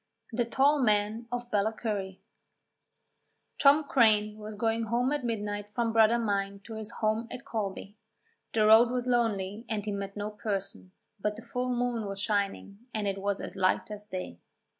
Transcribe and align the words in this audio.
THE 0.31 0.45
TALL 0.45 0.79
MAN 0.81 1.27
OF 1.31 1.51
BALLACURRY 1.51 2.19
Tom 3.59 3.83
Craine 3.83 4.35
was 4.39 4.55
going 4.55 4.85
home 4.85 5.11
at 5.11 5.23
midnight 5.23 5.69
from 5.69 5.93
Bradda 5.93 6.17
mine 6.17 6.59
to 6.63 6.73
his 6.73 6.89
home 6.89 7.27
at 7.29 7.45
Colby. 7.45 7.95
The 8.51 8.65
road 8.65 8.89
was 8.89 9.05
lonely 9.05 9.63
and 9.69 9.85
he 9.85 9.91
met 9.91 10.17
no 10.17 10.31
person, 10.31 10.91
but 11.19 11.35
the 11.35 11.43
full 11.43 11.69
moon 11.69 12.07
was 12.07 12.19
shining 12.19 12.79
and 12.95 13.07
it 13.07 13.21
was 13.21 13.39
as 13.39 13.55
light 13.55 13.91
as 13.91 14.07
day. 14.07 14.39